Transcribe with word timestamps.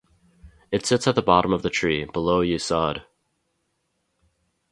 It 0.71 0.83
sits 0.87 1.07
at 1.07 1.13
the 1.13 1.21
bottom 1.21 1.53
of 1.53 1.61
the 1.61 1.69
Tree, 1.69 2.05
below 2.05 2.41
Yesod. 2.41 3.03